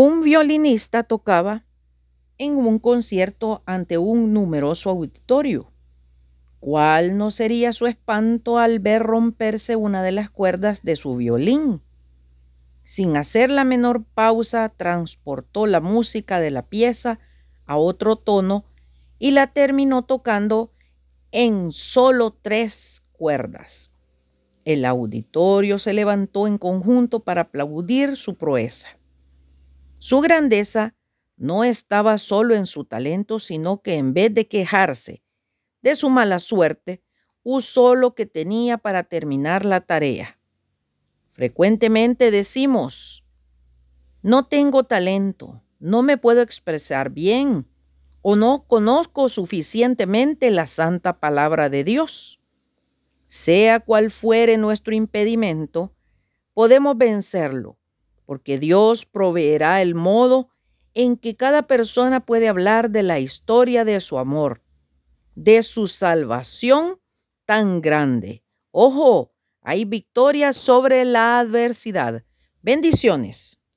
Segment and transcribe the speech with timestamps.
[0.00, 1.64] Un violinista tocaba
[2.38, 5.72] en un concierto ante un numeroso auditorio.
[6.60, 11.82] ¿Cuál no sería su espanto al ver romperse una de las cuerdas de su violín?
[12.84, 17.18] Sin hacer la menor pausa, transportó la música de la pieza
[17.66, 18.66] a otro tono
[19.18, 20.70] y la terminó tocando
[21.32, 23.90] en solo tres cuerdas.
[24.64, 28.97] El auditorio se levantó en conjunto para aplaudir su proeza.
[29.98, 30.94] Su grandeza
[31.36, 35.22] no estaba solo en su talento, sino que en vez de quejarse
[35.82, 37.00] de su mala suerte,
[37.42, 40.38] usó lo que tenía para terminar la tarea.
[41.32, 43.24] Frecuentemente decimos,
[44.22, 47.66] no tengo talento, no me puedo expresar bien
[48.22, 52.40] o no conozco suficientemente la santa palabra de Dios.
[53.28, 55.90] Sea cual fuere nuestro impedimento,
[56.54, 57.78] podemos vencerlo
[58.28, 60.50] porque Dios proveerá el modo
[60.92, 64.62] en que cada persona puede hablar de la historia de su amor,
[65.34, 67.00] de su salvación
[67.46, 68.44] tan grande.
[68.70, 72.22] Ojo, hay victoria sobre la adversidad.
[72.60, 73.57] Bendiciones.